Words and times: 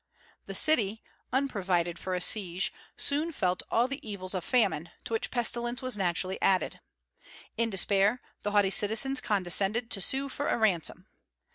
The 0.47 0.55
city, 0.55 1.03
unprovided 1.31 1.99
for 1.99 2.15
a 2.15 2.21
siege, 2.21 2.73
soon 2.97 3.31
felt 3.31 3.61
all 3.69 3.87
the 3.87 3.99
evils 4.01 4.33
of 4.33 4.43
famine, 4.43 4.89
to 5.03 5.13
which 5.13 5.29
pestilence 5.29 5.83
was 5.83 5.95
naturally 5.95 6.41
added. 6.41 6.79
In 7.55 7.69
despair, 7.69 8.19
the 8.41 8.49
haughty 8.49 8.71
citizens 8.71 9.21
condescended 9.21 9.91
to 9.91 10.01
sue 10.01 10.27
for 10.27 10.47
a 10.47 10.57
ransom. 10.57 11.05